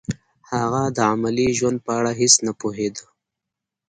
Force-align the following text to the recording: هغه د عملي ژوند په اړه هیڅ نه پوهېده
هغه 0.51 0.81
د 0.95 0.97
عملي 1.11 1.47
ژوند 1.57 1.77
په 1.85 1.91
اړه 1.97 2.11
هیڅ 2.19 2.33
نه 2.45 2.51
پوهېده 2.59 3.03